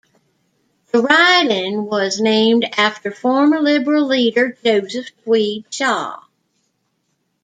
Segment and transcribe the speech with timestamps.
[0.91, 6.21] The riding was named after former Liberal leader Joseph Tweed Shaw.